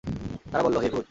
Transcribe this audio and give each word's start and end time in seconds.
তারা 0.51 0.63
বলল, 0.63 0.77
হে 0.77 0.87
হূদ! 0.87 0.99